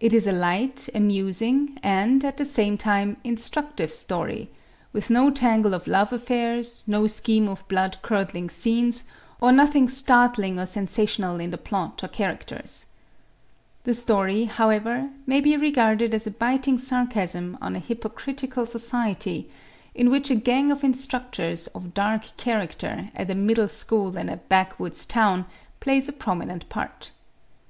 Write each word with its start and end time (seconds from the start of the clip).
It 0.00 0.12
is 0.12 0.26
a 0.26 0.32
light, 0.32 0.86
amusing 0.94 1.78
and, 1.82 2.22
at 2.26 2.36
the 2.36 2.52
name 2.58 2.76
time, 2.76 3.16
instructive 3.24 3.90
story, 3.90 4.50
with 4.92 5.08
no 5.08 5.30
tangle 5.30 5.72
of 5.72 5.86
love 5.86 6.12
affairs, 6.12 6.84
no 6.86 7.06
scheme 7.06 7.48
of 7.48 7.66
blood 7.66 7.96
curdling 8.02 8.50
scenes 8.50 9.04
or 9.40 9.52
nothing 9.52 9.88
startling 9.88 10.58
or 10.58 10.66
sensational 10.66 11.40
in 11.40 11.52
the 11.52 11.56
plot 11.56 12.04
or 12.04 12.08
characters. 12.08 12.84
The 13.84 13.94
story, 13.94 14.44
however, 14.44 15.08
may 15.24 15.40
be 15.40 15.56
regarded 15.56 16.12
as 16.12 16.26
a 16.26 16.32
biting 16.32 16.76
sarcasm 16.76 17.56
on 17.62 17.74
a 17.76 17.80
hypocritical 17.80 18.66
society 18.66 19.48
in 19.94 20.10
which 20.10 20.30
a 20.30 20.34
gang 20.34 20.70
of 20.70 20.84
instructors 20.84 21.66
of 21.68 21.94
dark 21.94 22.36
character 22.36 23.08
at 23.14 23.30
a 23.30 23.34
middle 23.34 23.68
school 23.68 24.18
in 24.18 24.28
a 24.28 24.36
backwoods 24.36 25.06
town 25.06 25.46
plays 25.80 26.08
a 26.08 26.12
prominent 26.12 26.68
part. 26.68 27.12